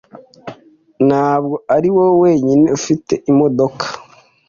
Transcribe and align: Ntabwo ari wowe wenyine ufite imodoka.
Ntabwo 1.07 1.55
ari 1.75 1.89
wowe 1.95 2.15
wenyine 2.23 2.65
ufite 2.77 3.13
imodoka. 3.31 3.85